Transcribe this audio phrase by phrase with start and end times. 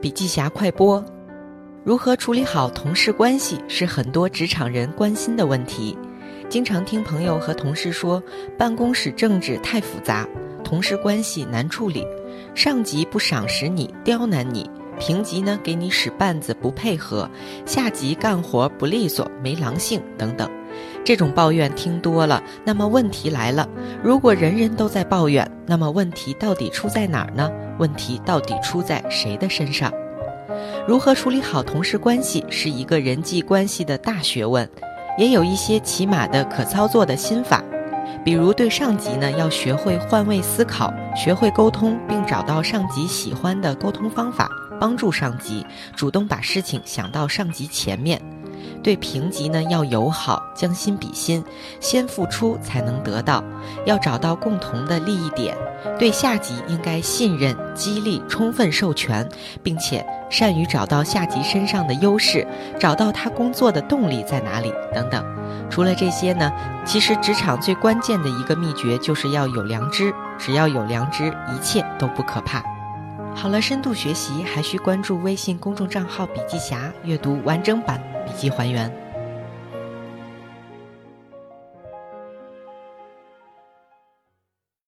[0.00, 1.02] 笔记侠快播：
[1.82, 5.96] 如何处理好同事关系是很多职场人关心的问题。
[6.50, 8.22] 经常听朋友和同事说，
[8.58, 10.28] 办公室政治太复杂，
[10.62, 12.06] 同事关系难处理，
[12.54, 14.68] 上级不赏识你，刁难你；
[14.98, 17.26] 平级呢给你使绊子，不配合；
[17.64, 20.48] 下级干活不利索，没狼性等等。
[21.04, 23.68] 这种抱怨听多了，那么问题来了：
[24.02, 27.50] 如果人人都在抱怨，那么问题到底出在哪儿呢？
[27.78, 29.92] 问题到底出在谁的身上？
[30.88, 34.68] 如何处理好同事关系是一个人际关系的大学问，
[35.18, 37.62] 也有一些起码的可操作的心法。
[38.24, 44.48] 比如对上级呢，要学会换位思考，学会沟通，并找到上级喜欢的沟通方法，
[44.80, 45.64] 帮助上级
[45.94, 48.20] 主动把事情想到上级前面。
[48.82, 51.44] 对平级呢要友好，将心比心，
[51.80, 53.42] 先付出才能得到，
[53.84, 55.56] 要找到共同的利益点。
[55.98, 59.26] 对下级应该信任、激励、充分授权，
[59.62, 62.46] 并且善于找到下级身上的优势，
[62.78, 65.24] 找到他工作的动力在哪里等等。
[65.70, 66.52] 除了这些呢，
[66.84, 72.62] 其实职场最关键的一个秘诀就是要有良知，只要有良知，一切都不可怕。
[73.36, 78.02] 好了，深度学习还需关注微信公众账号“笔记侠”，阅读完整版。
[78.24, 79.05] 笔记还原。